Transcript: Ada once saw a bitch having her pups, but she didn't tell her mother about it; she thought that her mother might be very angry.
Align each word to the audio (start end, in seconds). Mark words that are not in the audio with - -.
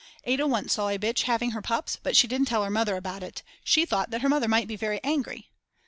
Ada 0.25 0.47
once 0.47 0.73
saw 0.73 0.89
a 0.89 0.97
bitch 0.97 1.25
having 1.25 1.51
her 1.51 1.61
pups, 1.61 1.95
but 2.01 2.17
she 2.17 2.25
didn't 2.27 2.47
tell 2.47 2.63
her 2.63 2.71
mother 2.71 2.95
about 2.95 3.21
it; 3.21 3.43
she 3.63 3.85
thought 3.85 4.09
that 4.09 4.21
her 4.23 4.29
mother 4.29 4.47
might 4.47 4.67
be 4.67 4.75
very 4.75 4.99
angry. 5.03 5.51